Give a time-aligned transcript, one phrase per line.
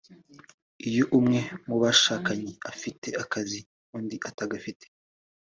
[0.89, 3.59] Iyo umwe mu bashakanye afite akazi
[3.97, 4.85] undi atagafite